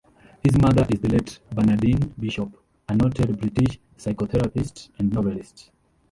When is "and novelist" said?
4.97-5.69